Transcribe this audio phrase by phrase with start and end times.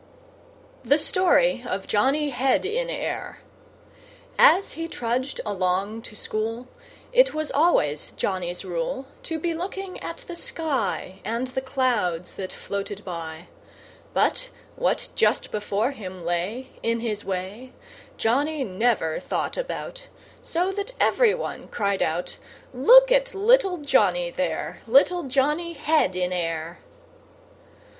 [0.83, 3.41] The Story of Johnny Head in Air
[4.39, 6.67] As he trudged along to school,
[7.13, 12.51] It was always Johnny's rule To be looking at the sky And the clouds that
[12.51, 13.45] floated by;
[14.11, 17.71] But what just before him lay, In his way,
[18.17, 20.07] Johnny never thought about;
[20.41, 22.37] So that every one cried out
[22.73, 26.79] "Look at little Johnny there, Little Johnny Head In Air!"